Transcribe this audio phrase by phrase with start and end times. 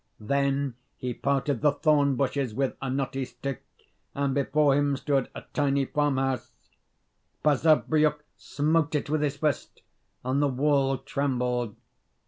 [0.19, 3.61] Then he parted the thorn bushes with a knotty stick
[4.15, 6.49] and before him stood a tiny farmhouse.
[7.43, 9.83] Basavriuk smote it with his fist,
[10.25, 11.75] and the wall trembled.